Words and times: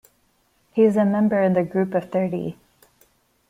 He 0.71 0.81
is 0.83 0.97
a 0.97 1.05
member 1.05 1.39
in 1.43 1.53
the 1.53 1.61
Group 1.61 1.93
of 1.93 2.09
Thirty. 2.09 2.57